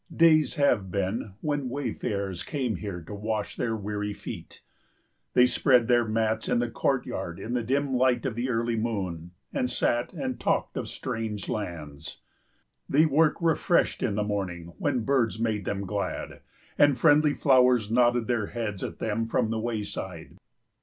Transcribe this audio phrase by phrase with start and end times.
[0.11, 4.61] Days have been when wayfarers came here to wash their weary feet.
[5.35, 9.29] They spread their mats in the courtyard in the dim light of the early moon,
[9.53, 12.17] and sat and talked of strange lands.
[12.89, 16.41] They work refreshed in the morning when birds made them glad,
[16.79, 20.35] and friendly flowers nodded their heads at them from the wayside.